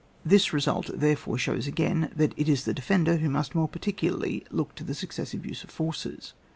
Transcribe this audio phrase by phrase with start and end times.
[0.25, 4.73] This result therefore shows again that it is the defender who must more particularly look
[4.73, 6.33] to the successive use of forces.